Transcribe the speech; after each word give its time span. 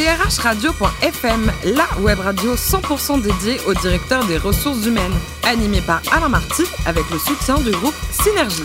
drhradio.fm, 0.00 1.52
la 1.74 1.86
web 2.00 2.18
radio 2.20 2.54
100% 2.54 3.20
dédiée 3.20 3.60
au 3.66 3.74
directeur 3.74 4.24
des 4.24 4.38
ressources 4.38 4.86
humaines, 4.86 5.12
animée 5.46 5.82
par 5.82 6.00
Alain 6.10 6.30
Marty 6.30 6.62
avec 6.86 7.04
le 7.10 7.18
soutien 7.18 7.58
du 7.58 7.70
groupe 7.70 7.94
Synergie. 8.10 8.62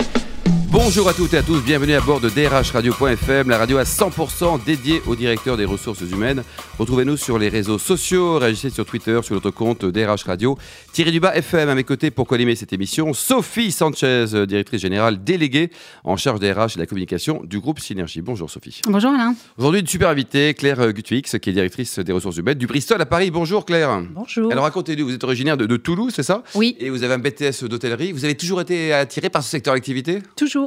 Bonjour 0.77 1.07
à 1.07 1.13
toutes 1.13 1.33
et 1.33 1.37
à 1.37 1.41
tous, 1.41 1.61
bienvenue 1.61 1.93
à 1.93 2.01
bord 2.01 2.19
de 2.19 2.27
drhradio.fm, 2.27 3.47
la 3.47 3.57
radio 3.57 3.77
à 3.77 3.83
100% 3.83 4.61
dédiée 4.65 5.01
au 5.07 5.15
directeur 5.15 5.55
des 5.55 5.63
ressources 5.63 6.01
humaines. 6.01 6.43
Retrouvez-nous 6.77 7.15
sur 7.15 7.39
les 7.39 7.47
réseaux 7.47 7.77
sociaux, 7.77 8.39
réagissez 8.39 8.71
sur 8.71 8.85
Twitter, 8.85 9.17
sur 9.23 9.35
notre 9.35 9.51
compte 9.51 9.85
DRH 9.85 10.25
Radio. 10.25 10.57
Thierry 10.91 11.13
Dubas 11.13 11.31
FM 11.33 11.69
à 11.69 11.75
mes 11.75 11.85
côtés 11.85 12.11
pour 12.11 12.27
collimer 12.27 12.55
cette 12.55 12.73
émission. 12.73 13.13
Sophie 13.13 13.71
Sanchez, 13.71 14.25
directrice 14.45 14.81
générale 14.81 15.23
déléguée 15.23 15.71
en 16.03 16.17
charge 16.17 16.41
des 16.41 16.51
RH 16.51 16.71
et 16.73 16.75
de 16.75 16.79
la 16.79 16.85
communication 16.87 17.41
du 17.45 17.61
groupe 17.61 17.79
Synergie. 17.79 18.19
Bonjour 18.19 18.49
Sophie. 18.49 18.81
Bonjour 18.85 19.11
Alain. 19.11 19.33
Aujourd'hui, 19.57 19.79
une 19.79 19.87
super 19.87 20.09
invitée, 20.09 20.53
Claire 20.55 20.91
Gutwix, 20.91 21.37
qui 21.39 21.51
est 21.51 21.53
directrice 21.53 21.99
des 21.99 22.11
ressources 22.11 22.35
humaines 22.35 22.57
du 22.57 22.67
Bristol 22.67 23.01
à 23.01 23.05
Paris. 23.05 23.31
Bonjour 23.31 23.65
Claire. 23.65 24.01
Bonjour. 24.13 24.51
Alors 24.51 24.65
racontez-nous, 24.65 25.05
vous 25.05 25.13
êtes 25.13 25.23
originaire 25.23 25.55
de, 25.55 25.67
de 25.67 25.77
Toulouse, 25.77 26.11
c'est 26.13 26.23
ça? 26.23 26.43
Oui. 26.53 26.75
Et 26.81 26.89
vous 26.89 27.03
avez 27.03 27.13
un 27.13 27.19
BTS 27.19 27.63
d'hôtellerie. 27.63 28.11
Vous 28.11 28.25
avez 28.25 28.35
toujours 28.35 28.59
été 28.59 28.91
attirée 28.91 29.29
par 29.29 29.41
ce 29.41 29.49
secteur 29.49 29.73
d'activité? 29.73 30.19
Toujours. 30.35 30.64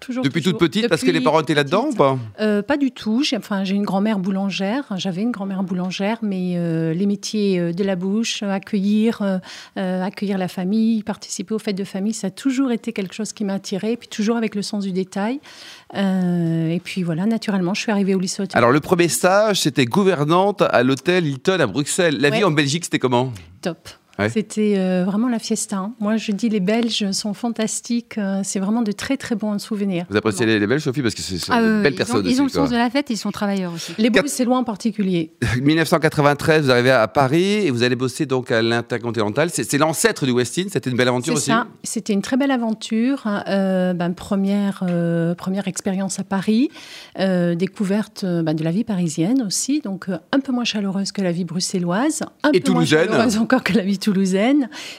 Toujours, 0.00 0.22
Depuis 0.24 0.40
toujours. 0.40 0.58
toute 0.58 0.70
petite, 0.70 0.88
parce 0.88 1.02
que 1.02 1.10
les 1.10 1.20
parents 1.20 1.40
étaient 1.40 1.52
là-dedans 1.54 1.88
ou 1.90 1.94
pas 1.94 2.16
Euh, 2.40 2.62
Pas 2.62 2.76
du 2.76 2.90
tout. 2.92 3.22
J'ai 3.22 3.36
enfin, 3.36 3.64
une 3.64 3.82
grand-mère 3.82 4.18
boulangère. 4.20 4.84
J'avais 4.96 5.20
une 5.20 5.32
grand-mère 5.32 5.62
boulangère, 5.62 6.18
mais 6.22 6.54
euh, 6.56 6.94
les 6.94 7.06
métiers 7.06 7.58
euh, 7.58 7.72
de 7.72 7.82
la 7.84 7.96
bouche, 7.96 8.42
accueillir, 8.42 9.20
euh, 9.20 10.02
accueillir 10.02 10.38
la 10.38 10.48
famille, 10.48 11.02
participer 11.02 11.54
aux 11.54 11.58
fêtes 11.58 11.76
de 11.76 11.84
famille, 11.84 12.14
ça 12.14 12.28
a 12.28 12.30
toujours 12.30 12.70
été 12.70 12.92
quelque 12.92 13.14
chose 13.14 13.32
qui 13.32 13.44
m'a 13.44 13.54
attirée. 13.54 13.96
Puis 13.96 14.08
toujours 14.08 14.36
avec 14.36 14.54
le 14.54 14.62
sens 14.62 14.84
du 14.84 14.92
détail. 14.92 15.40
Et 15.94 16.80
puis 16.82 17.02
voilà, 17.02 17.26
naturellement, 17.26 17.74
je 17.74 17.80
suis 17.82 17.92
arrivée 17.92 18.14
au 18.14 18.20
lycée. 18.20 18.44
Alors, 18.54 18.70
le 18.70 18.80
premier 18.80 19.08
stage, 19.08 19.60
c'était 19.62 19.86
gouvernante 19.86 20.62
à 20.62 20.82
l'hôtel 20.84 21.26
Hilton 21.26 21.58
à 21.60 21.66
Bruxelles. 21.66 22.16
La 22.20 22.30
vie 22.30 22.44
en 22.44 22.52
Belgique, 22.52 22.84
c'était 22.84 23.00
comment? 23.00 23.32
Top. 23.60 23.88
Ouais. 24.20 24.28
C'était 24.28 24.74
euh, 24.76 25.04
vraiment 25.04 25.28
la 25.28 25.38
fiesta. 25.38 25.76
hein. 25.76 25.92
Moi, 26.00 26.16
je 26.16 26.32
dis 26.32 26.48
les 26.48 26.60
Belges 26.60 27.10
sont 27.12 27.34
fantastiques. 27.34 28.18
euh, 28.18 28.40
c'est 28.44 28.60
vraiment 28.60 28.82
de 28.82 28.92
très 28.92 29.16
très 29.16 29.34
bons 29.34 29.58
souvenirs. 29.58 30.04
Vous 30.10 30.16
appréciez 30.16 30.46
les, 30.46 30.58
les 30.58 30.66
Belges, 30.66 30.82
Sophie 30.82 31.02
Parce 31.02 31.14
que 31.14 31.22
c'est 31.22 31.38
c'est 31.38 31.50
Ah, 31.52 31.60
une 31.60 31.66
euh, 31.66 31.82
belle 31.82 31.92
ils 31.92 31.94
ont, 31.94 31.96
personne 31.96 32.26
ils 32.26 32.40
ont 32.40 32.44
le 32.44 32.46
aussi, 32.46 32.54
quoi. 32.54 32.62
sens 32.64 32.70
de 32.70 32.76
la 32.76 32.90
fête 32.90 33.10
et 33.10 33.14
ils 33.14 33.16
sont 33.16 33.30
travailleurs 33.30 33.72
aussi. 33.72 33.92
Les 33.98 34.10
Cap- 34.10 34.24
Bruxellois 34.24 34.56
en 34.58 34.64
particulier. 34.64 35.32
1993, 35.62 36.64
vous 36.64 36.70
arrivez 36.70 36.90
à 36.90 37.08
Paris 37.08 37.66
et 37.66 37.70
vous 37.70 37.82
allez 37.82 37.96
bosser 37.96 38.26
donc 38.26 38.50
à 38.50 38.62
l'Intercontinental. 38.62 39.50
C'est 39.50 39.64
c'est 39.64 39.78
l'ancêtre 39.78 40.26
du 40.26 40.32
Westin, 40.32 40.64
c'était 40.70 40.90
une 40.90 40.96
belle 40.96 41.08
aventure 41.08 41.34
C'est 41.34 41.38
aussi 41.38 41.50
ça. 41.50 41.66
C'était 41.82 42.12
une 42.12 42.22
très 42.22 42.36
belle 42.36 42.50
aventure. 42.50 43.24
Euh, 43.48 43.94
ben, 43.94 44.12
première, 44.12 44.84
première 45.38 45.66
expérience 45.68 46.18
à 46.18 46.24
Paris, 46.24 46.68
découverte 47.54 48.24
ben, 48.24 48.54
de 48.54 48.64
la 48.64 48.70
vie 48.70 48.84
parisienne 48.84 49.42
aussi, 49.46 49.80
donc 49.80 50.08
un 50.08 50.40
peu 50.40 50.52
moins 50.52 50.64
chaleureuse 50.64 51.12
que 51.12 51.22
la 51.22 51.32
vie 51.32 51.44
bruxelloise, 51.44 52.22
un 52.42 52.52
Et 52.52 52.60
peu 52.60 52.72
moins 52.72 52.84
chaleureuse 52.84 53.38
encore 53.38 53.62
que 53.62 53.72
la 53.72 53.82
vie 53.82 53.98
toulousaine, 53.98 54.09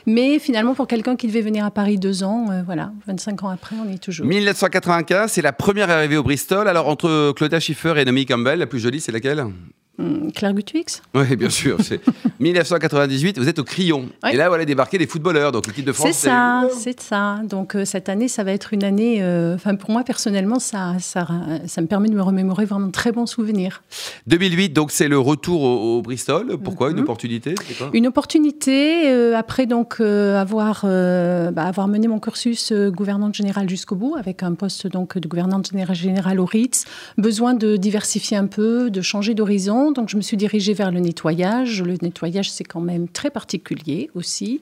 mais 0.05 0.39
finalement 0.39 0.73
pour 0.73 0.87
quelqu'un 0.87 1.15
qui 1.15 1.27
devait 1.27 1.41
venir 1.41 1.65
à 1.65 1.71
Paris 1.71 1.97
deux 1.97 2.23
ans, 2.23 2.47
euh, 2.51 2.61
voilà, 2.65 2.91
25 3.07 3.43
ans 3.43 3.49
après, 3.49 3.75
on 3.83 3.89
y 3.89 3.95
est 3.95 3.97
toujours. 3.97 4.25
1995, 4.25 5.31
c'est 5.31 5.41
la 5.41 5.53
première 5.53 5.89
arrivée 5.89 6.17
au 6.17 6.23
Bristol. 6.23 6.67
Alors, 6.67 6.87
entre 6.87 7.33
Claudia 7.33 7.59
Schiffer 7.59 7.93
et 7.97 8.05
Naomi 8.05 8.25
Campbell, 8.25 8.59
la 8.59 8.67
plus 8.67 8.79
jolie, 8.79 8.99
c'est 8.99 9.11
laquelle? 9.11 9.45
Hum, 9.99 10.31
Claire 10.33 10.53
Gutwix 10.53 11.01
Oui, 11.13 11.35
bien 11.35 11.49
sûr. 11.49 11.77
C'est 12.41 12.47
1998, 12.47 13.37
vous 13.37 13.47
êtes 13.49 13.59
au 13.59 13.63
Crillon. 13.63 14.07
Ouais. 14.23 14.33
Et 14.33 14.37
là, 14.37 14.49
voilà 14.49 14.65
débarqué 14.65 14.97
des 14.97 15.05
footballeurs, 15.05 15.51
donc 15.51 15.67
l'équipe 15.67 15.85
de 15.85 15.91
France. 15.91 16.09
C'est 16.13 16.27
ça, 16.29 16.63
c'est 16.75 16.99
ça. 16.99 17.39
Donc 17.47 17.75
euh, 17.75 17.85
cette 17.85 18.09
année, 18.09 18.27
ça 18.27 18.43
va 18.43 18.51
être 18.51 18.73
une 18.73 18.83
année. 18.83 19.19
euh, 19.21 19.53
Enfin, 19.55 19.75
pour 19.75 19.91
moi 19.91 20.03
personnellement, 20.03 20.57
ça, 20.59 20.95
ça, 20.99 21.27
ça 21.67 21.81
me 21.81 21.87
permet 21.87 22.09
de 22.09 22.15
me 22.15 22.21
remémorer 22.23 22.65
vraiment 22.65 22.87
de 22.87 22.91
très 22.91 23.11
bons 23.11 23.27
souvenirs. 23.27 23.83
2008, 24.27 24.69
donc 24.73 24.89
c'est 24.91 25.07
le 25.07 25.19
retour 25.19 25.61
au, 25.61 25.97
au 25.97 26.01
Bristol. 26.01 26.57
Pourquoi 26.63 26.89
Une 26.89 26.95
Mhm. 26.97 27.03
opportunité 27.03 27.53
quoi? 27.77 27.89
Une 27.93 28.07
opportunité, 28.07 29.11
euh, 29.11 29.35
après 29.37 29.67
donc 29.67 29.99
avoir, 30.01 30.81
bah, 30.83 31.63
avoir 31.63 31.87
mené 31.87 32.07
mon 32.07 32.19
cursus 32.19 32.73
gouvernante 32.73 33.35
générale 33.35 33.69
jusqu'au 33.69 33.95
bout, 33.95 34.15
avec 34.17 34.41
un 34.41 34.53
poste 34.55 34.87
donc 34.87 35.17
de 35.17 35.27
gouvernante 35.27 35.69
générale, 35.71 35.95
générale 35.95 36.39
au 36.39 36.45
Ritz, 36.45 36.85
besoin 37.17 37.53
de 37.53 37.77
diversifier 37.77 38.37
un 38.37 38.47
peu, 38.47 38.89
de 38.89 39.01
changer 39.01 39.35
d'horizon. 39.35 39.91
Donc 39.91 40.09
je 40.09 40.17
me 40.17 40.21
suis 40.21 40.37
dirigée 40.37 40.73
vers 40.73 40.91
le 40.91 40.99
nettoyage. 40.99 41.83
Le 41.83 41.93
nettoyage, 42.01 42.30
c'est 42.51 42.63
quand 42.63 42.81
même 42.81 43.07
très 43.07 43.29
particulier 43.29 44.09
aussi. 44.15 44.59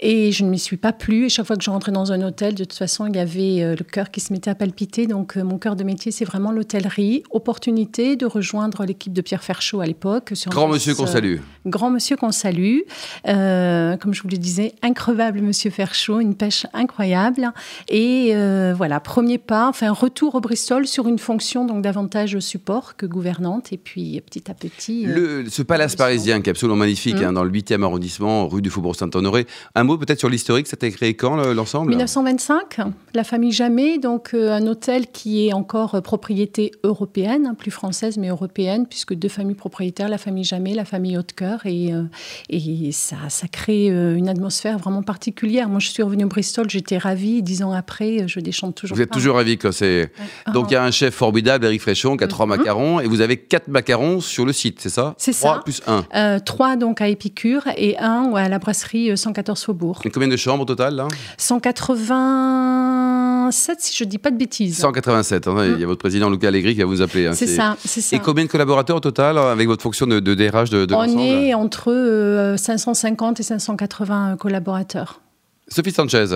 Et 0.00 0.30
je 0.32 0.44
ne 0.44 0.50
m'y 0.50 0.58
suis 0.58 0.76
pas 0.76 0.92
plu. 0.92 1.26
Et 1.26 1.28
chaque 1.28 1.46
fois 1.46 1.56
que 1.56 1.64
je 1.64 1.70
rentrais 1.70 1.92
dans 1.92 2.12
un 2.12 2.20
hôtel, 2.22 2.54
de 2.54 2.64
toute 2.64 2.74
façon, 2.74 3.06
il 3.06 3.16
y 3.16 3.18
avait 3.18 3.62
euh, 3.62 3.76
le 3.78 3.84
cœur 3.84 4.10
qui 4.10 4.20
se 4.20 4.32
mettait 4.32 4.50
à 4.50 4.54
palpiter. 4.54 5.06
Donc 5.06 5.36
euh, 5.36 5.44
mon 5.44 5.58
cœur 5.58 5.76
de 5.76 5.84
métier, 5.84 6.12
c'est 6.12 6.24
vraiment 6.24 6.52
l'hôtellerie. 6.52 7.22
Opportunité 7.30 8.16
de 8.16 8.26
rejoindre 8.26 8.84
l'équipe 8.84 9.12
de 9.12 9.20
Pierre 9.20 9.42
Ferchaud 9.42 9.80
à 9.80 9.86
l'époque. 9.86 10.32
Grand 10.48 10.68
monsieur 10.68 10.94
qu'on 10.94 11.04
euh, 11.04 11.06
salue. 11.06 11.36
grand 11.64 11.90
monsieur 11.90 12.16
qu'on 12.16 12.32
salue. 12.32 12.80
Euh, 13.26 13.96
comme 13.96 14.14
je 14.14 14.22
vous 14.22 14.28
le 14.28 14.36
disais, 14.36 14.74
increvable 14.82 15.40
monsieur 15.40 15.70
Ferchaud, 15.70 16.20
une 16.20 16.34
pêche 16.34 16.66
incroyable. 16.72 17.52
Et 17.88 18.32
euh, 18.34 18.74
voilà, 18.76 19.00
premier 19.00 19.38
pas, 19.38 19.68
enfin 19.68 19.90
retour 19.90 20.34
au 20.34 20.40
Bristol 20.40 20.86
sur 20.86 21.08
une 21.08 21.18
fonction 21.18 21.64
donc 21.64 21.82
davantage 21.82 22.38
support 22.38 22.96
que 22.96 23.06
gouvernante. 23.06 23.72
Et 23.72 23.78
puis 23.78 24.20
petit 24.20 24.50
à 24.50 24.54
petit. 24.54 25.04
Le, 25.06 25.48
ce 25.48 25.62
palace 25.62 25.96
parisien 25.96 26.40
qui 26.40 26.50
est 26.50 26.52
absolument 26.52 26.76
magnifique, 26.86 27.16
Mhm. 27.16 27.24
hein, 27.24 27.32
dans 27.32 27.44
le 27.44 27.50
8e 27.50 27.82
arrondissement, 27.82 28.46
rue 28.48 28.62
du 28.62 28.70
Faubourg 28.70 28.94
Saint-Honoré. 28.96 29.46
Un 29.74 29.84
mot 29.84 29.98
peut-être 29.98 30.20
sur 30.20 30.28
l'historique, 30.28 30.66
ça 30.68 30.76
a 30.80 30.86
été 30.86 30.90
créé 30.96 31.14
quand 31.14 31.36
le- 31.36 31.52
l'ensemble? 31.52 31.88
1925, 31.90 32.78
la 33.14 33.24
famille 33.24 33.52
Jamais, 33.52 33.98
donc 33.98 34.30
euh, 34.34 34.52
un 34.52 34.66
hôtel 34.66 35.06
qui 35.08 35.48
est 35.48 35.52
encore 35.52 35.94
euh, 35.96 36.00
propriété 36.00 36.70
européenne, 36.84 37.46
hein, 37.46 37.54
plus 37.54 37.70
française 37.70 38.18
mais 38.18 38.28
européenne, 38.28 38.86
puisque 38.88 39.14
deux 39.14 39.28
familles 39.28 39.56
propriétaires, 39.56 40.08
la 40.08 40.18
famille 40.18 40.44
Jamais, 40.44 40.74
la 40.74 40.84
famille 40.84 41.16
Haute-Cœur, 41.18 41.66
et, 41.66 41.92
euh, 41.92 42.04
et 42.50 42.92
ça, 42.92 43.16
ça 43.28 43.48
crée 43.48 43.86
une 43.88 44.28
atmosphère 44.28 44.78
vraiment 44.78 45.02
particulière. 45.02 45.68
Moi, 45.68 45.80
je 45.80 45.88
suis 45.88 46.02
revenue 46.02 46.24
au 46.24 46.28
Bristol, 46.28 46.68
j'étais 46.70 46.98
ravie, 46.98 47.42
dix 47.42 47.62
ans 47.62 47.72
après, 47.72 48.28
je 48.28 48.38
déchante 48.40 48.74
toujours. 48.76 48.96
Vous 48.96 49.02
êtes 49.02 49.08
pas. 49.08 49.14
toujours 49.16 49.36
ravi 49.36 49.58
quoi. 49.58 49.72
C'est 49.72 50.10
Ouais. 50.46 50.52
donc 50.52 50.70
il 50.70 50.74
y 50.74 50.76
a 50.76 50.84
un 50.84 50.90
chef 50.90 51.14
formidable, 51.14 51.64
Eric 51.64 51.80
Fréchon, 51.80 52.16
qui 52.16 52.24
a 52.24 52.28
trois 52.28 52.46
Mhm. 52.46 52.56
macarons 52.56 53.00
et 53.00 53.06
vous 53.08 53.20
avez 53.20 53.36
quatre 53.38 53.68
macarons 53.68 54.20
sur 54.20 54.44
le 54.44 54.52
site, 54.52 54.80
c'est 54.80 54.88
ça? 54.90 55.14
C'est 55.18 55.32
Trois 55.32 55.56
ça. 55.56 55.60
plus 55.64 55.82
un. 55.86 56.04
Euh, 56.14 56.38
trois 56.38 56.75
donc 56.76 57.00
à 57.00 57.08
Épicure 57.08 57.62
et 57.76 57.96
un 57.98 58.32
à 58.34 58.48
la 58.48 58.58
brasserie 58.58 59.10
euh, 59.10 59.16
114 59.16 59.64
Faubourg. 59.64 60.00
Et 60.04 60.10
combien 60.10 60.28
de 60.28 60.36
chambres 60.36 60.62
au 60.62 60.66
total 60.66 60.94
là 60.96 61.08
187, 61.38 63.80
si 63.80 63.96
je 63.96 64.04
dis 64.04 64.18
pas 64.18 64.30
de 64.30 64.36
bêtises. 64.36 64.78
187. 64.78 65.48
hein, 65.48 65.64
Il 65.74 65.80
y 65.80 65.84
a 65.84 65.86
votre 65.86 66.00
président 66.00 66.30
Luca 66.30 66.48
Allegri 66.48 66.74
qui 66.74 66.80
va 66.80 66.86
vous 66.86 67.02
appeler. 67.02 67.26
hein, 67.26 67.32
C'est 67.34 67.46
ça, 67.46 67.76
c'est 67.84 68.00
ça. 68.00 68.16
Et 68.16 68.20
combien 68.20 68.44
de 68.44 68.50
collaborateurs 68.50 68.96
au 68.96 69.00
total 69.00 69.38
hein, 69.38 69.50
avec 69.50 69.66
votre 69.66 69.82
fonction 69.82 70.06
de, 70.06 70.20
de 70.20 70.34
DRH 70.34 70.70
de, 70.70 70.84
de 70.84 70.94
On 70.94 71.18
est 71.18 71.54
entre 71.54 71.92
euh, 71.92 72.56
550 72.56 73.40
et 73.40 73.42
580 73.42 74.36
collaborateurs. 74.38 75.20
Sophie 75.68 75.92
Sanchez. 75.92 76.26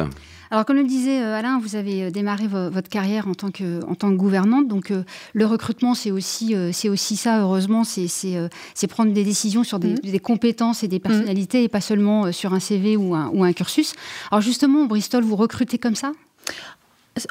Alors, 0.51 0.65
comme 0.65 0.77
le 0.77 0.85
disait 0.85 1.23
euh, 1.23 1.35
Alain, 1.39 1.61
vous 1.61 1.77
avez 1.77 2.05
euh, 2.05 2.11
démarré 2.11 2.47
vo- 2.49 2.71
votre 2.71 2.89
carrière 2.89 3.29
en 3.29 3.35
tant 3.35 3.51
que, 3.51 3.85
en 3.87 3.95
tant 3.95 4.11
que 4.11 4.17
gouvernante. 4.17 4.67
Donc, 4.67 4.91
euh, 4.91 5.05
le 5.33 5.47
recrutement, 5.47 5.95
c'est 5.95 6.11
aussi, 6.11 6.55
c'est 6.73 6.89
aussi 6.89 7.17
ça, 7.17 7.41
heureusement. 7.41 7.85
C'est 7.85 8.87
prendre 8.89 9.13
des 9.13 9.25
décisions 9.25 9.63
sur 9.65 9.79
des, 9.79 9.95
des 9.95 10.19
compétences 10.19 10.83
et 10.83 10.89
des 10.89 10.99
personnalités 10.99 11.63
et 11.65 11.69
pas 11.69 11.81
seulement 11.81 12.33
sur 12.33 12.53
un 12.55 12.61
CV 12.61 12.97
ou 12.97 13.15
un, 13.15 13.29
ou 13.33 13.45
un 13.45 13.53
cursus. 13.53 13.93
Alors, 14.31 14.41
justement, 14.41 14.83
au 14.85 14.87
Bristol, 14.87 15.23
vous 15.23 15.37
recrutez 15.37 15.79
comme 15.79 15.95
ça? 15.95 16.13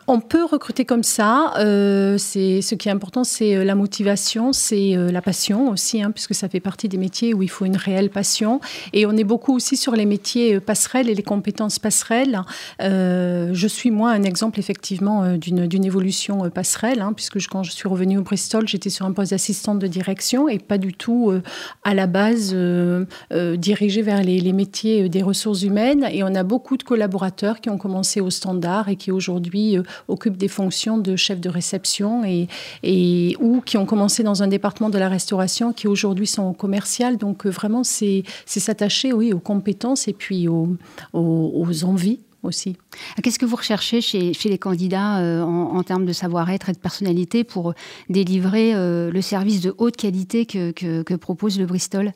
On 0.07 0.19
peut 0.19 0.43
recruter 0.43 0.85
comme 0.85 1.03
ça. 1.03 1.53
euh, 1.57 2.17
ce 2.17 2.75
qui 2.75 2.89
est 2.89 2.91
important, 2.91 3.23
c'est 3.23 3.55
euh, 3.55 3.63
la 3.63 3.75
motivation, 3.75 4.53
c'est 4.53 4.95
euh, 4.95 5.11
la 5.11 5.21
passion 5.21 5.69
aussi, 5.69 6.01
hein, 6.01 6.11
puisque 6.11 6.35
ça 6.35 6.49
fait 6.49 6.59
partie 6.59 6.87
des 6.87 6.97
métiers 6.97 7.33
où 7.33 7.43
il 7.43 7.49
faut 7.49 7.65
une 7.65 7.77
réelle 7.77 8.09
passion. 8.09 8.59
Et 8.93 9.05
on 9.05 9.11
est 9.13 9.23
beaucoup 9.23 9.55
aussi 9.55 9.77
sur 9.77 9.93
les 9.93 10.05
métiers 10.05 10.59
passerelles 10.59 11.09
et 11.09 11.15
les 11.15 11.23
compétences 11.23 11.79
passerelles. 11.79 12.41
Je 12.79 13.67
suis 13.67 13.91
moi 13.91 14.11
un 14.11 14.23
exemple 14.23 14.59
effectivement 14.59 15.37
d'une 15.37 15.85
évolution 15.85 16.49
passerelle, 16.49 17.01
hein, 17.01 17.13
puisque 17.13 17.39
quand 17.47 17.63
je 17.63 17.71
suis 17.71 17.87
revenue 17.87 18.17
au 18.17 18.23
Bristol, 18.23 18.67
j'étais 18.67 18.89
sur 18.89 19.05
un 19.05 19.11
poste 19.11 19.31
d'assistante 19.31 19.79
de 19.79 19.87
direction 19.87 20.49
et 20.49 20.59
pas 20.59 20.77
du 20.77 20.93
tout 20.93 21.31
à 21.83 21.93
la 21.93 22.07
base 22.07 22.55
dirigée 23.31 24.01
vers 24.01 24.23
les, 24.23 24.53
métiers 24.53 25.09
des 25.09 25.21
ressources 25.21 25.63
humaines. 25.63 26.07
Et 26.11 26.23
on 26.23 26.33
a 26.35 26.43
beaucoup 26.43 26.77
de 26.77 26.83
collaborateurs 26.83 27.61
qui 27.61 27.69
ont 27.69 27.77
commencé 27.77 28.21
au 28.21 28.29
standard 28.29 28.89
et 28.89 28.95
qui 28.95 29.11
aujourd'hui 29.11 29.77
occupent 30.07 30.37
des 30.37 30.47
fonctions 30.47 30.97
de 30.97 31.15
chef 31.15 31.39
de 31.39 31.49
réception 31.49 32.23
et, 32.23 32.47
et 32.83 33.35
ou 33.39 33.61
qui 33.61 33.77
ont 33.77 33.85
commencé 33.85 34.23
dans 34.23 34.43
un 34.43 34.47
département 34.47 34.89
de 34.89 34.97
la 34.97 35.09
restauration 35.09 35.73
qui 35.73 35.87
aujourd'hui 35.87 36.27
sont 36.27 36.43
au 36.43 36.53
commercial. 36.53 37.17
Donc 37.17 37.45
euh, 37.45 37.49
vraiment, 37.49 37.83
c'est 37.83 38.23
s'attacher 38.45 39.13
oui, 39.13 39.33
aux 39.33 39.39
compétences 39.39 40.07
et 40.07 40.13
puis 40.13 40.47
aux, 40.47 40.75
aux 41.13 41.83
envies 41.83 42.19
aussi. 42.43 42.77
Qu'est-ce 43.21 43.39
que 43.39 43.45
vous 43.45 43.55
recherchez 43.55 44.01
chez, 44.01 44.33
chez 44.33 44.49
les 44.49 44.57
candidats 44.57 45.43
en, 45.43 45.81
termes 45.83 46.05
de 46.05 46.13
savoir-être 46.13 46.69
et 46.69 46.73
de 46.73 46.77
personnalité 46.77 47.43
pour 47.43 47.73
délivrer 48.09 48.73
le 48.73 49.21
service 49.21 49.61
de 49.61 49.73
haute 49.77 49.95
qualité 49.95 50.45
que, 50.45 50.71
que, 50.71 51.15
propose 51.15 51.59
le 51.59 51.65
Bristol? 51.65 52.11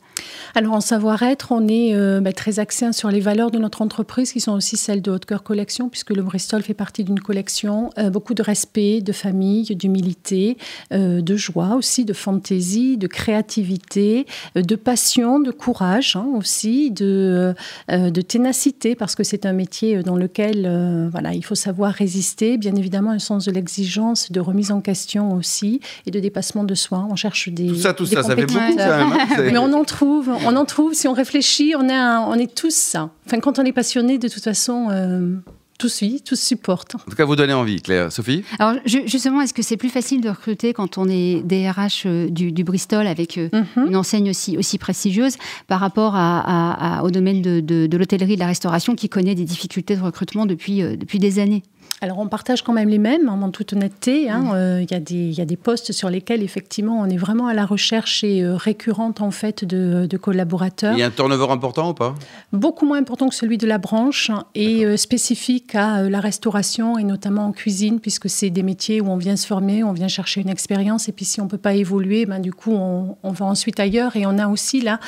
Alors 0.56 0.74
en 0.74 0.82
savoir-être, 0.82 1.52
on 1.52 1.68
est 1.68 1.96
bah, 2.22 2.34
très 2.34 2.60
axé 2.60 2.92
sur 2.92 3.10
les 3.10 3.20
valeurs 3.20 3.52
de 3.52 3.60
notre 3.60 3.82
entreprise 3.82 4.32
qui 4.32 4.40
sont 4.40 4.54
aussi 4.54 4.78
celles 4.78 5.02
de 5.02 5.12
Haute 5.12 5.26
Cœur 5.26 5.44
Collection 5.44 5.90
puisque 5.90 6.12
le 6.12 6.22
Bristol 6.22 6.62
fait 6.62 6.74
partie 6.74 7.04
d'une 7.04 7.20
collection. 7.20 7.90
beaucoup 8.12 8.34
de 8.34 8.42
respect, 8.42 9.02
de 9.02 9.12
famille, 9.12 9.64
d'humilité, 9.76 10.58
de 10.92 11.36
joie 11.36 11.76
aussi, 11.76 12.06
de 12.06 12.14
fantaisie, 12.14 12.98
de 12.98 13.08
créativité, 13.08 14.26
de 14.56 14.76
passion, 14.76 15.40
de 15.40 15.52
courage 15.52 16.16
hein, 16.16 16.28
aussi, 16.36 16.92
de, 16.92 17.54
de 17.90 18.22
ténacité 18.22 18.96
parce 18.96 19.16
que 19.16 19.24
c'est 19.24 19.46
un 19.46 19.54
métier 19.54 20.04
dans 20.04 20.16
lequel 20.16 20.66
euh, 20.74 21.10
voilà, 21.12 21.34
il 21.34 21.44
faut 21.44 21.56
savoir 21.56 21.94
résister. 21.94 22.58
Bien 22.58 22.76
évidemment, 22.76 23.12
un 23.12 23.20
sens 23.20 23.46
de 23.46 23.52
l'exigence, 23.52 24.32
de 24.32 24.40
remise 24.40 24.72
en 24.72 24.82
question 24.82 25.34
aussi 25.34 25.80
et 26.06 26.12
de 26.12 26.20
dépassement 26.20 26.64
de 26.64 26.76
soi. 26.76 27.06
On 27.10 27.16
cherche 27.16 27.50
des. 27.50 27.68
Tout 27.68 27.76
ça, 27.76 27.94
tout 27.94 28.06
ça, 28.06 28.24
ça 28.24 28.36
fait 28.36 28.46
beaucoup 28.46 28.60
quand 28.60 28.76
même. 28.76 29.12
Hein, 29.12 29.28
Mais 29.52 29.58
on 29.58 29.74
en 29.74 29.84
trouve, 29.84 30.30
on 30.46 30.56
en 30.56 30.66
trouve. 30.66 30.94
Si 30.94 31.08
on 31.08 31.14
réfléchit, 31.14 31.74
on 31.78 31.88
est, 31.88 31.98
on 31.98 32.34
est 32.36 32.54
tous 32.54 32.76
ça. 32.76 33.10
Enfin, 33.26 33.40
quand 33.40 33.60
on 33.60 33.64
est 33.64 33.72
passionné, 33.74 34.18
de 34.18 34.28
toute 34.28 34.44
façon. 34.44 34.88
Euh, 34.92 35.36
tout 35.78 35.90
suit, 35.90 36.22
tout 36.22 36.36
supporte. 36.36 36.96
En 36.96 37.10
tout 37.10 37.16
cas, 37.16 37.26
vous 37.26 37.36
donnez 37.36 37.54
envie, 37.54 37.82
Claire. 37.82 38.12
Sophie 38.12 38.44
Alors, 38.60 38.76
justement, 38.86 39.42
est-ce 39.42 39.54
que 39.54 39.62
c'est 39.62 39.78
plus 39.78 39.90
facile 39.90 40.22
de 40.22 40.30
recruter 40.30 40.74
quand 40.74 40.98
on 40.98 41.08
est 41.10 41.42
DRH 41.44 42.04
euh, 42.06 42.30
du, 42.30 42.64
Bristol 42.64 43.08
avec 43.08 43.38
mhm. 43.38 43.88
une 43.88 43.96
enseigne 43.96 44.30
aussi, 44.30 44.58
aussi 44.58 44.78
prestigieuse 44.78 45.36
par 45.68 45.80
rapport 45.80 46.14
à, 46.16 47.02
au 47.04 47.12
domaine 47.12 47.42
de, 47.42 47.60
de, 47.60 47.88
de 47.88 47.98
l'hôtellerie, 47.98 48.36
de 48.36 48.40
la 48.40 48.48
restauration 48.48 48.96
qui 48.96 49.10
connaît 49.10 49.36
des 49.36 49.44
difficultés 49.44 49.96
de 49.96 50.02
recrutement 50.02 50.46
depuis, 50.46 50.82
depuis 50.82 51.20
des 51.20 51.40
années? 51.40 51.64
Alors 52.04 52.20
on 52.20 52.28
partage 52.28 52.64
quand 52.64 52.74
même 52.74 52.90
les 52.90 52.98
mêmes, 52.98 53.30
en 53.30 53.50
toute 53.50 53.72
honnêteté. 53.72 54.30
Hein. 54.30 54.52
Euh, 54.56 54.84
il 54.84 55.34
y, 55.34 55.42
a 55.42 55.46
des 55.46 55.56
postes 55.56 55.94
sur 55.94 56.10
lesquels 56.10 56.44
effectivement 56.44 57.00
on 57.00 57.06
est 57.06 57.18
vraiment 57.18 57.48
à 57.48 57.54
la 57.54 57.66
recherche 57.66 58.26
et 58.26 58.44
euh, 58.44 58.58
récurrente 58.58 59.22
en 59.22 59.32
fait 59.32 59.64
de, 59.64 60.18
collaborateurs. 60.18 60.94
Il 60.94 61.00
y 61.00 61.04
a 61.04 61.08
un 61.08 61.12
turnover 61.12 61.50
important 61.50 61.92
ou 61.92 61.94
pas? 61.94 62.14
Beaucoup 62.52 62.86
moins 62.86 62.98
important 62.98 63.30
que 63.30 63.36
celui 63.36 63.58
de 63.58 63.66
la 63.66 63.78
branche 63.78 64.32
et 64.54 64.86
euh, 64.86 64.98
spécifique 64.98 65.76
à 65.76 66.10
la 66.10 66.20
restauration 66.20 66.98
et 66.98 67.06
notamment 67.06 67.46
en 67.46 67.52
cuisine 67.54 68.02
puisque 68.02 68.30
c'est 68.30 68.50
des 68.50 68.64
métiers 68.64 69.00
où 69.00 69.08
on 69.08 69.18
vient 69.18 69.38
se 69.38 69.48
former, 69.48 69.84
on 69.86 69.94
vient 69.94 70.10
chercher 70.10 70.42
une 70.42 70.50
expérience 70.50 71.08
et 71.08 71.14
puis 71.14 71.24
si 71.24 71.40
on 71.40 71.48
peut 71.48 71.58
pas 71.58 71.74
évoluer, 71.74 72.26
ben, 72.26 72.40
du 72.40 72.52
coup 72.52 72.74
on, 72.74 73.32
va 73.32 73.46
ensuite 73.46 73.80
ailleurs 73.80 74.18
et 74.18 74.26
on 74.26 74.38
a 74.38 74.48
aussi 74.48 74.82
là, 74.82 75.00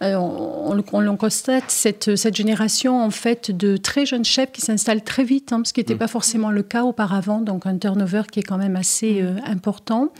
on, 0.00 0.82
on, 0.92 1.16
constate 1.16 1.64
cette, 1.68 2.14
cette 2.14 2.36
génération 2.36 3.02
en 3.02 3.10
fait 3.10 3.50
de 3.50 3.76
très 3.76 4.06
jeunes 4.06 4.24
chefs 4.24 4.52
qui 4.52 4.60
s'installent 4.60 5.02
très 5.02 5.24
vite, 5.24 5.52
hein, 5.52 5.62
ce 5.64 5.72
qui 5.72 5.80
n'était 5.80 5.94
mmh. 5.94 5.98
pas 5.98 6.08
forcément 6.08 6.43
le 6.50 6.62
cas 6.62 6.84
auparavant, 6.84 7.40
donc 7.40 7.66
un 7.66 7.76
turnover 7.78 8.22
qui 8.30 8.40
est 8.40 8.42
quand 8.42 8.58
même 8.58 8.76
assez 8.76 9.22
mm. 9.22 9.26
euh, 9.26 9.36
important. 9.46 10.10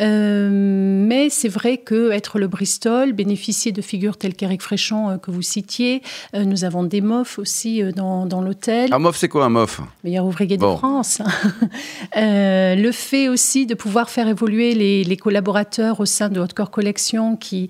Euh, 0.00 0.48
mais 0.50 1.28
c'est 1.30 1.48
vrai 1.48 1.78
que 1.78 2.10
être 2.10 2.38
le 2.38 2.48
Bristol, 2.48 3.12
bénéficier 3.12 3.72
de 3.72 3.82
figures 3.82 4.16
telles 4.16 4.34
qu'Éric 4.34 4.62
Fréchon 4.62 5.10
euh, 5.10 5.16
que 5.16 5.30
vous 5.30 5.42
citiez, 5.42 6.02
nous 6.34 6.64
avons 6.64 6.84
des 6.84 7.00
MOF 7.00 7.38
aussi 7.38 7.82
dans, 7.94 8.26
dans 8.26 8.40
l'hôtel. 8.40 8.92
Un 8.92 8.98
MOF, 8.98 9.16
c'est 9.16 9.28
quoi 9.28 9.44
un 9.44 9.48
MOF 9.48 9.80
Meilleur 10.04 10.24
ouvrier 10.24 10.56
de 10.56 10.62
France. 10.62 11.22
le 12.14 12.90
fait 12.92 13.28
aussi 13.28 13.66
de 13.66 13.74
pouvoir 13.74 14.10
faire 14.10 14.28
évoluer 14.28 14.74
les, 14.74 15.04
les 15.04 15.16
collaborateurs 15.16 16.00
au 16.00 16.06
sein 16.06 16.28
de 16.28 16.40
Haute 16.40 16.52
Corps 16.52 16.70
Collection 16.70 17.36
qui, 17.36 17.68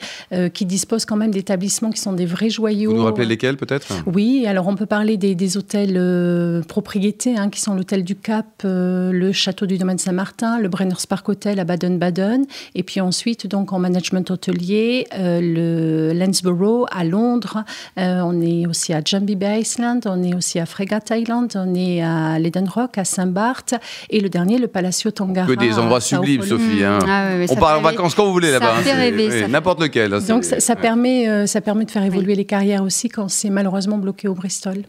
qui 0.55 0.67
disposent 0.67 1.05
quand 1.05 1.17
même 1.17 1.31
d'établissements 1.31 1.91
qui 1.91 2.01
sont 2.01 2.13
des 2.13 2.27
vrais 2.27 2.51
joyaux. 2.51 2.91
Vous 2.91 2.97
nous 2.97 3.05
rappelez 3.05 3.27
lesquels 3.27 3.57
peut-être? 3.57 3.89
Oui, 4.07 4.45
alors 4.47 4.67
on 4.67 4.75
peut 4.75 4.87
parler 4.87 5.17
des, 5.17 5.35
des 5.35 5.57
hôtels 5.57 6.63
propriétés 6.67 7.37
hein, 7.37 7.51
qui 7.51 7.61
sont 7.61 7.75
l'hôtel 7.75 7.98
du 8.03 8.17
Cap, 8.17 8.47
euh, 8.65 9.13
le 9.13 9.33
château 9.33 9.67
du 9.67 9.79
domaine 9.79 9.99
Saint-Martin, 9.99 10.59
le 10.59 10.69
Brenner's 10.69 11.07
Park 11.07 11.29
Hotel 11.29 11.61
à 11.61 11.65
Baden-Baden, 11.65 12.45
et 12.75 12.83
puis 12.83 13.01
ensuite 13.01 13.47
donc 13.47 13.73
en 13.73 13.79
management 13.79 14.31
hôtelier, 14.31 15.07
euh, 15.15 15.41
le 15.41 16.19
Lansborough 16.19 16.87
à 16.91 17.05
Londres, 17.05 17.65
euh, 17.99 18.21
on 18.25 18.41
est 18.41 18.67
aussi 18.67 18.93
à 18.93 19.01
Jambi 19.05 19.37
Bay 19.37 19.61
Island, 19.61 20.03
on 20.07 20.23
est 20.23 20.35
aussi 20.35 20.59
à 20.59 20.67
Fregat 20.67 21.01
Island, 21.11 21.53
on 21.55 21.75
est 21.75 22.03
à 22.03 22.39
Leden 22.39 22.69
Rock, 22.69 22.99
à 22.99 23.05
Saint-Barth, 23.05 23.75
et 24.11 24.21
le 24.21 24.29
dernier, 24.29 24.59
le 24.59 24.69
Palacio 24.69 25.11
Tongara. 25.11 25.47
Que 25.47 25.53
des 25.53 25.79
endroits 25.79 26.01
sublimes, 26.01 26.43
Sophie. 26.43 26.85
Hein. 26.85 26.99
Ah 27.07 27.29
on 27.49 27.57
part 27.57 27.79
en 27.79 27.83
vacances 27.83 28.15
quand 28.15 28.27
vous 28.27 28.33
voulez 28.33 28.51
là-bas. 28.51 28.77
Hein, 28.79 29.49
n'importe 29.49 29.81
lequel. 29.81 30.13
Hein, 30.15 30.21
donc 30.29 30.45
ça, 30.45 30.77
permet, 30.77 31.47
ça 31.47 31.61
permet 31.61 31.85
de 31.85 31.91
faire 31.91 32.05
évoluer 32.05 32.35
les 32.35 32.45
carrières 32.45 32.83
aussi 32.83 33.09
quand 33.09 33.29
c'est 33.29 33.51
malheureusement 33.51 33.99
bloqué 33.99 34.29
au 34.29 34.35
Bristol. 34.35 34.83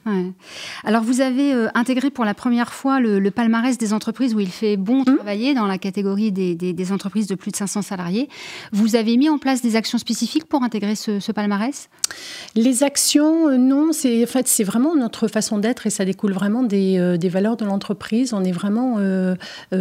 Alors 0.83 1.03
vous 1.03 1.21
avez 1.21 1.53
intégré 1.73 2.09
pour 2.09 2.25
la 2.25 2.33
première 2.33 2.73
fois 2.73 2.88
le, 2.97 3.29
palmarès 3.29 3.77
des 3.77 3.93
entreprises 3.93 4.33
où 4.33 4.39
il 4.39 4.49
fait 4.49 4.75
bon 4.75 5.01
mmh. 5.01 5.17
travailler 5.17 5.53
dans 5.53 5.67
la 5.67 5.77
catégorie 5.77 6.31
des, 6.31 6.91
entreprises 6.91 7.27
de 7.27 7.35
plus 7.35 7.51
de 7.51 7.55
500 7.55 7.83
salariés. 7.83 8.29
Vous 8.71 8.95
avez 8.95 9.17
mis 9.17 9.29
en 9.29 9.37
place 9.37 9.61
des 9.61 9.75
actions 9.75 9.97
spécifiques 9.97 10.45
pour 10.45 10.63
intégrer 10.63 10.95
ce, 10.95 11.31
palmarès? 11.31 11.89
Les 12.55 12.83
actions, 12.83 13.49
euh, 13.49 13.57
non. 13.57 13.91
C'est 13.91 14.23
en 14.23 14.27
fait, 14.27 14.47
c'est 14.47 14.63
vraiment 14.63 14.95
notre 14.95 15.27
façon 15.27 15.59
d'être 15.59 15.85
et 15.85 15.89
ça 15.89 16.05
découle 16.05 16.33
vraiment 16.33 16.63
des, 16.63 16.97
euh, 16.97 17.17
valeurs 17.29 17.57
de 17.57 17.65
l'entreprise. 17.65 18.33
On 18.33 18.43
est 18.43 18.51
vraiment 18.51 18.95
euh, 18.97 19.35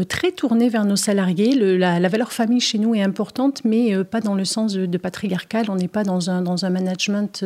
très 0.09 0.33
tourné 0.33 0.69
vers 0.69 0.85
nos 0.85 0.97
salariés. 0.97 1.55
la, 1.55 2.09
valeur 2.09 2.33
famille 2.33 2.61
chez 2.61 2.79
nous 2.79 2.95
est 2.95 3.03
importante, 3.03 3.63
mais 3.65 4.05
pas 4.05 4.21
dans 4.21 4.35
le 4.35 4.45
sens 4.45 4.75
de, 4.75 4.99
patriarcal. 4.99 5.67
On 5.71 5.77
n'est 5.77 5.89
pas 5.89 6.05
dans 6.05 6.29
un, 6.29 6.43
dans 6.43 6.65
un 6.65 6.71
management 6.71 7.45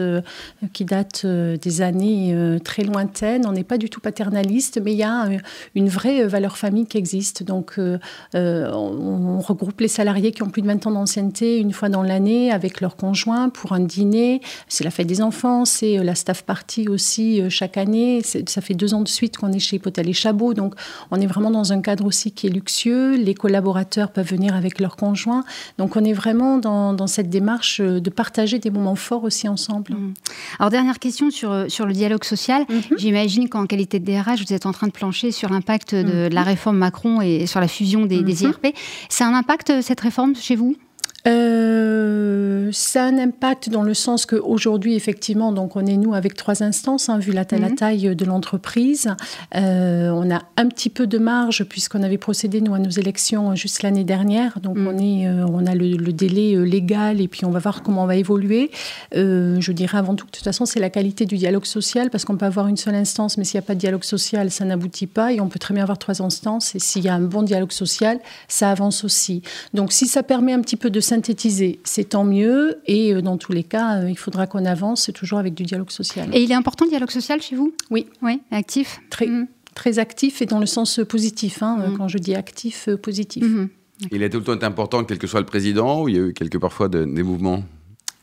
qui 0.73 0.85
date 0.85 1.27
des 1.27 1.83
années 1.83 2.59
très 2.65 2.83
lointaines. 2.83 3.47
On 3.47 3.53
n'est 3.53 3.65
pas 3.65 3.79
du 3.79 3.91
tout 3.91 4.01
paternaliste, 4.01 4.81
mais 4.83 4.93
il 4.93 4.99
y 4.99 5.03
a 5.03 5.29
une 5.75 5.89
vraie 5.89 6.23
euh, 6.23 6.29
valeur 6.29 6.57
famille 6.57 6.87
qui 6.87 6.99
existe. 6.99 7.43
Donc, 7.43 7.75
euh, 7.79 7.99
euh, 8.35 8.71
on, 8.73 9.41
regroupe 9.41 9.81
les 9.81 9.89
salariés 9.89 10.31
qui 10.31 10.43
ont 10.43 10.51
plus 10.51 10.63
de 10.63 10.69
20 10.69 10.87
ans 10.87 10.93
d'ancienneté 10.93 11.59
une 11.59 11.73
fois 11.73 11.89
dans 11.89 12.03
l'année 12.03 12.53
avec 12.53 12.81
leurs 12.81 12.97
conjoints 12.97 13.49
pour 13.49 13.73
un 13.73 13.81
dîner. 13.81 14.41
C'est 14.69 14.85
la 14.85 14.91
fête 14.91 15.09
des 15.09 15.21
enfants, 15.21 15.65
c'est 15.65 15.97
la 15.99 16.15
staff 16.15 16.43
party 16.43 16.89
aussi 16.89 17.43
chaque 17.51 17.77
année. 17.77 18.23
Ça 18.23 18.61
fait 18.61 18.75
deux 18.75 18.95
ans 18.95 19.01
de 19.01 19.09
suite 19.09 19.37
qu'on 19.37 19.53
est 19.53 19.59
chez 19.59 19.81
Potel 19.81 20.09
et 20.09 20.13
Chabot. 20.13 20.55
Donc, 20.55 20.75
on 21.11 21.21
est 21.21 21.27
vraiment 21.27 21.51
dans 21.51 21.73
un 21.73 21.81
cadre 21.81 22.05
aussi 22.05 22.31
qui 22.31 22.47
est 22.47 22.51
luxueux. 22.51 23.17
Les 23.17 23.35
collaborateurs 23.35 24.13
peuvent 24.13 24.29
venir 24.29 24.55
avec 24.55 24.79
leurs 24.79 24.97
conjoints. 24.97 25.45
Donc, 25.79 25.97
on 25.97 26.05
est 26.05 26.13
vraiment 26.13 26.59
dans, 26.59 27.07
cette 27.09 27.31
démarche 27.31 27.81
de 27.81 28.11
partager 28.11 28.61
des 28.61 28.71
moments 28.71 28.95
forts 28.95 29.25
aussi 29.25 29.49
ensemble. 29.49 29.93
Mmh. 29.93 30.15
Alors, 30.61 30.71
dernière 30.71 30.99
question 31.01 31.31
sur, 31.31 31.67
sur 31.69 31.85
le 31.85 31.93
dialogue 31.93 32.25
social. 32.25 32.63
Mmh. 32.69 32.97
J'imagine 32.97 33.49
qu'en 33.49 33.67
qualité 33.67 33.99
de 33.99 34.05
DRH, 34.05 34.45
vous 34.47 34.53
êtes 34.53 34.67
en 34.67 34.73
train 34.73 34.87
de 34.87 34.93
plancher 34.93 35.33
sur 35.33 35.42
l'impact 35.49 35.95
de, 35.95 36.29
la 36.33 36.43
réforme 36.43 36.79
Macron 36.79 37.21
et 37.21 37.47
sur 37.47 37.61
la 37.61 37.69
fusion 37.69 38.07
des, 38.07 38.23
des 38.23 38.35
mhm. 38.35 38.51
IRP. 38.51 38.77
C'est 39.09 39.25
un 39.25 39.35
impact, 39.35 39.81
cette 39.83 40.01
réforme, 40.01 40.35
chez 40.35 40.57
vous? 40.57 40.77
Euh, 41.29 42.71
ça 42.73 43.05
a 43.05 43.07
un 43.07 43.19
impact 43.19 43.69
dans 43.69 43.83
le 43.83 43.95
sens 43.95 44.27
qu'aujourd'hui, 44.27 44.95
effectivement, 44.95 45.53
donc 45.53 45.77
on 45.77 45.87
est 45.87 45.97
nous 45.97 46.15
avec 46.15 46.35
trois 46.35 46.63
instances, 46.63 47.09
hein, 47.09 47.19
vu 47.19 47.33
la, 47.33 47.43
mhm. 47.43 47.75
taille 47.77 48.17
de 48.17 48.25
l'entreprise. 48.25 49.09
Euh, 49.55 50.11
on 50.11 50.31
a 50.31 50.43
un 50.57 50.67
petit 50.67 50.91
peu 50.91 51.07
de 51.07 51.19
marge 51.19 51.65
puisqu'on 51.65 52.03
avait 52.03 52.19
procédé 52.19 52.61
nous 52.61 52.75
à 52.75 52.79
nos 52.79 52.91
élections 52.91 53.55
juste 53.55 53.83
l'année 53.83 54.05
dernière. 54.05 54.59
Donc 54.61 54.77
mhm. 54.77 54.87
on, 54.87 54.99
est, 54.99 55.29
euh, 55.29 55.47
on 55.49 55.67
a 55.67 55.75
le, 55.75 56.13
délai 56.13 56.57
légal 56.67 57.21
et 57.21 57.29
puis 57.29 57.45
on 57.45 57.51
va 57.51 57.59
voir 57.59 57.83
comment 57.83 58.03
on 58.03 58.07
va 58.07 58.17
évoluer. 58.17 58.71
je 59.13 59.73
dirais 59.73 59.99
avant 59.99 60.15
tout 60.15 60.27
que 60.27 60.31
de 60.31 60.37
toute 60.37 60.45
façon, 60.45 60.67
c'est 60.67 60.81
la 60.81 60.91
qualité 60.91 61.25
du 61.25 61.37
dialogue 61.37 61.65
social 61.65 62.11
parce 62.11 62.25
qu'on 62.25 62.37
peut 62.37 62.47
avoir 62.47 62.69
une 62.69 62.77
seule 62.77 62.95
instance, 62.95 63.39
mais 63.39 63.45
s'il 63.45 63.59
n'y 63.59 63.65
a 63.65 63.67
pas 63.67 63.75
de 63.75 63.81
dialogue 63.81 64.05
social, 64.05 64.51
ça 64.51 64.65
n'aboutit 64.65 65.07
pas. 65.07 65.33
Et 65.33 65.41
on 65.41 65.49
peut 65.49 65.59
très 65.59 65.75
bien 65.75 65.83
avoir 65.85 65.99
trois 65.99 66.21
instances 66.21 66.75
et 66.75 66.79
s'il 66.79 67.05
y 67.05 67.09
a 67.09 67.15
un 67.15 67.21
bon 67.21 67.43
dialogue 67.43 67.73
social, 67.73 68.19
ça 68.49 68.71
avance 68.71 69.05
aussi. 69.05 69.43
Donc 69.73 69.93
si 69.93 70.07
ça 70.07 70.23
permet 70.23 70.53
un 70.53 70.61
petit 70.61 70.77
peu 70.77 70.91
de 70.91 71.01
synthétiser, 71.13 71.79
c'est 71.85 72.11
tant 72.11 72.25
mieux. 72.25 72.81
Et 72.87 73.13
euh, 73.13 73.21
dans 73.21 73.37
tous 73.37 73.53
les 73.53 73.65
cas, 73.65 74.01
euh, 74.01 74.11
il 74.11 74.17
faudra 74.17 74.47
qu'on 74.47 74.65
avance 74.65 75.11
toujours 75.15 75.39
avec 75.39 75.53
du 75.53 75.65
dialogue 75.65 75.91
social. 75.91 76.29
Et 76.33 76.43
il 76.43 76.51
est 76.51 76.55
important 76.55 76.87
le 76.87 76.91
dialogue 76.91 77.11
social 77.11 77.43
chez 77.43 77.55
vous? 77.55 77.75
Oui. 77.91 78.07
Oui, 78.23 78.41
actif? 78.51 79.01
Très. 79.11 79.27
Mm. 79.27 79.47
Très 79.75 79.99
actif 79.99 80.43
et 80.43 80.47
dans 80.47 80.59
le 80.59 80.67
sens 80.67 81.01
positif. 81.09 81.63
Hein, 81.63 81.89
mm. 81.89 81.97
Quand 81.97 82.09
je 82.09 82.19
dis 82.19 82.35
actif, 82.35 82.89
euh, 82.89 82.97
positif. 82.97 83.45
Mm-hmm. 83.45 83.69
Il 84.11 84.23
est 84.23 84.31
tout 84.31 84.39
le 84.39 84.45
temps 84.45 84.67
important, 84.67 85.05
quel 85.05 85.19
que 85.19 85.27
soit 85.27 85.41
le 85.41 85.47
président, 85.47 86.03
ou 86.03 86.09
il 86.09 86.17
y 86.17 86.19
a 86.19 86.23
eu 86.23 86.33
quelques 86.33 86.59
parfois 86.59 86.89
des 86.89 87.23
mouvements? 87.23 87.63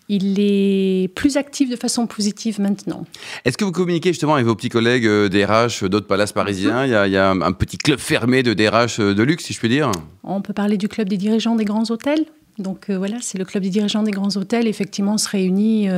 Il 0.09 0.39
est 0.39 1.13
plus 1.13 1.37
actif 1.37 1.69
de 1.69 1.75
façon 1.75 2.07
positive 2.07 2.59
maintenant. 2.59 3.05
Est-ce 3.45 3.57
que 3.57 3.63
vous 3.63 3.71
communiquez 3.71 4.09
justement 4.09 4.33
avec 4.33 4.45
vos 4.45 4.55
petits 4.55 4.69
collègues 4.69 5.07
DRH 5.07 5.83
d'autres 5.83 6.07
palaces 6.07 6.33
parisiens? 6.33 6.83
Il, 6.85 7.07
il, 7.07 7.13
y 7.13 7.17
a, 7.17 7.29
un 7.29 7.51
petit 7.53 7.77
club 7.77 7.99
fermé 7.99 8.43
de 8.43 8.53
DRH 8.53 8.99
de 8.99 9.23
luxe, 9.23 9.45
si 9.45 9.53
je 9.53 9.59
puis 9.59 9.69
dire? 9.69 9.91
On 10.23 10.41
peut 10.41 10.53
parler 10.53 10.77
du 10.77 10.89
club 10.89 11.07
des 11.07 11.17
dirigeants 11.17 11.55
des 11.55 11.65
grands 11.65 11.89
hôtels? 11.89 12.25
Donc 12.59 12.89
voilà, 12.89 13.17
c'est 13.21 13.37
le 13.37 13.45
club 13.45 13.63
des 13.63 13.69
dirigeants 13.69 14.03
des 14.03 14.11
grands 14.11 14.35
hôtels. 14.35 14.67
Effectivement, 14.67 15.13
on 15.13 15.17
se 15.17 15.29
réunit 15.29 15.89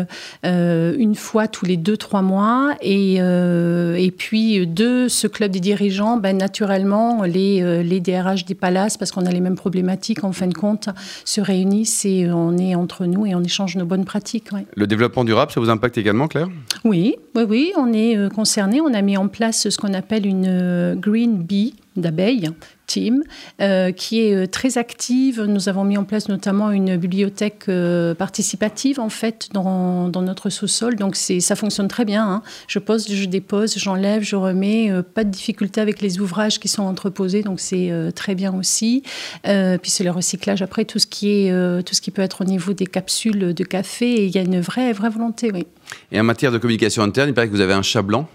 une 0.44 1.16
fois 1.16 1.48
tous 1.48 1.66
les 1.66 1.78
deux, 1.78 1.98
trois 1.98 2.22
mois. 2.22 2.76
Et, 2.82 3.16
et 3.16 4.12
puis, 4.12 4.66
de 4.68 5.08
ce 5.08 5.28
club 5.28 5.52
des 5.52 5.60
dirigeants, 5.60 6.18
ben, 6.18 6.38
naturellement, 6.38 7.24
les, 7.24 7.84
les 7.84 8.00
DRH 8.00 8.46
des 8.46 8.56
palaces, 8.56 8.98
parce 8.98 9.12
qu'on 9.12 9.26
a 9.26 9.32
les 9.32 9.40
mêmes 9.40 9.56
problématiques, 9.56 10.24
en 10.24 10.32
fin 10.32 10.48
de 10.48 10.54
compte, 10.54 10.90
se 11.26 11.42
réunissent 11.42 12.06
et 12.06 12.30
on 12.32 12.58
est 12.58 12.76
entre 12.76 13.06
nous 13.06 13.26
et 13.26 13.36
on 13.36 13.44
échange 13.44 13.76
nos 13.76 13.86
bonnes 13.86 14.06
pratiques. 14.06 14.50
Le 14.76 14.88
développement 14.88 15.24
durable, 15.24 15.52
ça 15.52 15.60
vous 15.60 15.70
impacte 15.70 15.98
également, 15.98 16.28
Claire? 16.28 16.50
Oui, 16.84 17.16
oui, 17.36 17.44
oui, 17.48 17.74
on 17.78 17.92
est 17.94 18.34
concerné. 18.34 18.82
On 18.82 18.94
a 18.94 19.02
mis 19.02 19.18
en 19.18 19.28
place 19.28 19.70
ce 19.70 19.78
qu'on 19.78 19.94
appelle 19.94 20.26
une 20.26 20.96
Green 21.00 21.38
Bee 21.38 21.76
d'abeilles, 21.96 22.50
euh, 23.62 23.92
qui 23.92 24.22
est 24.22 24.36
euh, 24.36 24.48
très 24.48 24.78
active. 24.78 25.42
Nous 25.42 25.70
avons 25.70 25.84
mis 25.84 25.98
en 25.98 26.04
place 26.04 26.30
notamment 26.30 26.72
une 26.72 26.98
bibliothèque 26.98 27.64
euh, 27.70 28.14
participative 28.14 29.00
en 29.00 29.10
fait 29.10 29.50
dans, 29.54 30.10
dans 30.10 30.22
notre 30.22 30.50
sous-sol. 30.50 30.96
Donc 30.96 31.16
ça 31.16 31.56
fonctionne 31.56 31.88
très 31.88 32.06
bien. 32.06 32.28
Hein. 32.28 32.42
Je 32.68 32.80
pose, 32.80 33.08
je 33.10 33.26
dépose, 33.26 33.78
j'enlève, 33.78 34.24
je 34.24 34.36
remets. 34.36 34.92
pas 35.14 35.24
de 35.24 35.30
difficulté 35.30 35.82
avec 35.82 36.02
les 36.02 36.20
ouvrages 36.20 36.60
qui 36.60 36.68
sont 36.68 36.84
entreposés, 36.84 37.42
donc 37.44 37.60
c'est 37.60 37.92
très 38.16 38.36
bien 38.36 38.54
aussi. 38.54 39.04
puis 39.44 39.92
c'est 39.92 40.04
le 40.04 40.12
recyclage 40.12 40.62
après 40.62 40.86
tout 40.86 41.00
ce 41.00 41.08
qui 41.08 41.30
est 41.30 41.84
tout 41.84 41.96
ce 41.96 42.02
qui 42.02 42.12
peut 42.12 42.22
être 42.22 42.42
au 42.42 42.46
niveau 42.46 42.74
des 42.74 42.88
capsules 42.88 43.54
de 43.54 43.64
café. 43.64 44.26
Il 44.26 44.36
y 44.36 44.38
a 44.38 44.42
une 44.42 44.60
vraie 44.60 44.94
vraie 44.94 45.10
volonté, 45.10 45.52
oui. 45.54 45.66
Et 46.12 46.20
en 46.20 46.24
matière 46.24 46.52
de 46.52 46.58
communication 46.58 47.04
interne, 47.04 47.30
il 47.30 47.34
paraît 47.34 47.48
que 47.48 47.54
vous 47.54 47.62
avez 47.62 47.74
un 47.74 47.82
chat 47.82 48.02
blanc. 48.02 48.28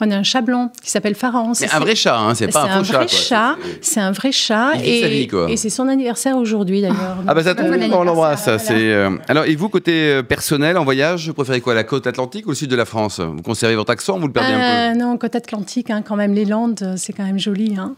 On 0.00 0.10
a 0.10 0.16
un 0.16 0.22
chat 0.22 0.40
blanc 0.40 0.72
qui 0.82 0.90
s'appelle 0.90 1.14
Pharaon. 1.14 1.52
C'est 1.54 1.70
un 1.72 1.78
vrai 1.78 1.94
chat, 1.94 2.18
hein, 2.18 2.34
c'est 2.34 2.48
pas 2.48 2.62
un 2.64 2.82
faux 2.82 2.92
vrai 2.94 3.06
chat. 3.08 3.56
C'est 3.82 4.00
un 4.00 4.12
vrai 4.12 4.32
chat. 4.32 4.72
et, 4.82 5.28
et 5.48 5.56
c'est 5.56 5.70
son 5.70 5.88
anniversaire 5.88 6.36
aujourd'hui 6.36 6.80
d'ailleurs. 6.80 7.18
Ah 7.26 7.34
bah 7.34 7.42
ça 7.42 7.54
tombe, 7.54 7.74
on 7.92 8.04
l'embrasse. 8.04 8.48
Euh, 8.70 9.10
alors 9.28 9.44
et 9.44 9.54
vous 9.56 9.68
côté 9.68 9.92
euh, 10.12 10.22
personnel 10.22 10.78
en 10.78 10.84
voyage, 10.84 11.28
vous 11.28 11.34
préférez 11.34 11.60
quoi, 11.60 11.74
la 11.74 11.84
côte 11.84 12.06
atlantique 12.06 12.46
ou 12.46 12.50
le 12.50 12.54
sud 12.54 12.70
de 12.70 12.76
la 12.76 12.84
France? 12.84 13.20
Vous 13.20 13.42
conservez 13.42 13.76
votre 13.76 13.90
accent 13.90 14.16
ou 14.16 14.20
vous 14.20 14.26
le 14.26 14.32
perdez 14.32 14.52
un 14.52 14.58
peu? 14.58 14.98
euh, 14.98 15.04
Non, 15.04 15.16
côte 15.18 15.34
atlantique, 15.36 15.90
hein, 15.90 16.02
quand 16.06 16.16
même. 16.16 16.32
Les 16.32 16.44
Landes, 16.44 16.94
c'est 16.96 17.12
quand 17.12 17.24
même 17.24 17.38
joli. 17.38 17.76
Hein. 17.78 17.94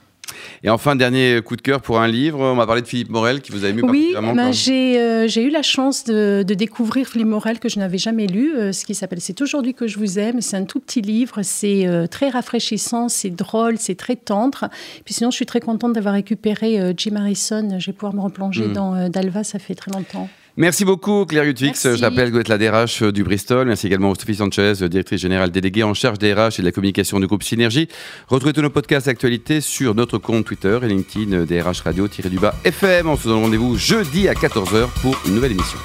Et 0.64 0.70
enfin, 0.70 0.96
dernier 0.96 1.40
coup 1.42 1.56
de 1.56 1.62
cœur 1.62 1.80
pour 1.80 2.00
un 2.00 2.08
livre. 2.08 2.40
On 2.40 2.54
m'a 2.54 2.66
parlé 2.66 2.82
de 2.82 2.86
Philippe 2.86 3.10
Morel 3.10 3.40
qui 3.40 3.52
vous 3.52 3.64
a 3.64 3.68
ému 3.68 3.82
oui, 3.82 4.12
particulièrement. 4.12 4.50
Oui, 4.50 4.96
euh, 4.98 5.28
j'ai 5.28 5.42
eu 5.42 5.50
la 5.50 5.62
chance 5.62 6.04
de, 6.04 6.42
découvrir 6.42 7.06
Philippe 7.06 7.28
Morel 7.28 7.58
que 7.58 7.68
je 7.68 7.78
n'avais 7.78 7.98
jamais 7.98 8.26
lu, 8.26 8.54
euh, 8.54 8.72
ce 8.72 8.84
qui 8.84 8.94
s'appelle 8.94 9.20
C'est 9.20 9.40
aujourd'hui 9.40 9.74
que 9.74 9.86
je 9.86 9.98
vous 9.98 10.18
aime. 10.18 10.40
C'est 10.40 10.56
un 10.56 10.64
tout 10.64 10.80
petit 10.80 11.00
livre, 11.00 11.40
c'est 11.42 11.86
euh, 11.86 12.06
très 12.06 12.28
rafraîchissant, 12.28 13.08
c'est 13.08 13.30
drôle, 13.30 13.78
c'est 13.78 13.94
très 13.94 14.16
tendre. 14.16 14.68
Puis 15.04 15.14
sinon, 15.14 15.30
je 15.30 15.36
suis 15.36 15.46
très 15.46 15.60
contente 15.60 15.94
d'avoir 15.94 16.14
récupéré 16.14 16.92
Jim 16.96 17.16
Harrison. 17.16 17.78
Je 17.78 17.86
vais 17.86 17.92
pouvoir 17.92 18.14
me 18.14 18.20
replonger 18.20 18.68
hmm. 18.68 18.72
dans 18.72 19.08
Dalva, 19.08 19.44
ça 19.44 19.58
fait 19.58 19.74
très 19.74 19.90
longtemps. 19.90 20.28
Merci 20.56 20.84
beaucoup 20.84 21.24
Claire 21.24 21.44
Utwix. 21.44 21.94
Je 21.96 22.02
rappelle 22.02 22.28
que 22.28 22.34
vous 22.34 22.40
êtes 22.40 22.48
la 22.48 22.58
DRH 22.58 23.02
du 23.02 23.24
Bristol. 23.24 23.66
Merci 23.66 23.86
également 23.86 24.12
à 24.12 24.14
Sophie 24.14 24.34
Sanchez, 24.34 24.74
directrice 24.88 25.20
générale 25.20 25.50
déléguée 25.50 25.82
en 25.82 25.94
charge 25.94 26.18
des 26.18 26.34
RH 26.34 26.58
et 26.58 26.62
de 26.62 26.66
la 26.66 26.72
communication 26.72 27.20
du 27.20 27.26
groupe 27.26 27.42
Synergie. 27.42 27.88
Retrouvez 28.28 28.52
tous 28.52 28.62
nos 28.62 28.70
podcasts 28.70 29.06
d'actualité 29.06 29.60
sur 29.60 29.94
notre 29.94 30.18
compte 30.18 30.44
Twitter 30.44 30.78
et 30.82 30.88
LinkedIn 30.88 31.44
DRH 31.44 31.80
Radio-du-bas 31.80 32.54
FM. 32.64 33.08
On 33.08 33.16
se 33.16 33.28
donne 33.28 33.42
rendez-vous 33.42 33.76
jeudi 33.76 34.28
à 34.28 34.34
14h 34.34 34.88
pour 35.00 35.18
une 35.26 35.34
nouvelle 35.34 35.52
émission. 35.52 35.78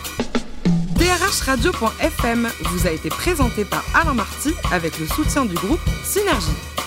Radio.fm 1.48 2.48
vous 2.66 2.88
a 2.88 2.92
été 2.92 3.08
présenté 3.08 3.64
par 3.64 3.84
Alain 3.94 4.14
Marty 4.14 4.54
avec 4.72 5.00
le 5.00 5.08
soutien 5.08 5.46
du 5.46 5.56
groupe 5.56 5.80
Synergie. 6.04 6.87